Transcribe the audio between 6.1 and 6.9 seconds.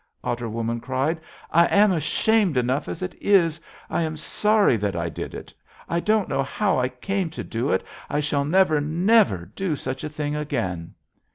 know how I